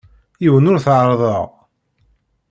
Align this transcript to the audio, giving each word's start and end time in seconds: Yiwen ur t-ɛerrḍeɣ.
Yiwen 0.43 0.69
ur 0.71 0.77
t-ɛerrḍeɣ. 0.85 1.45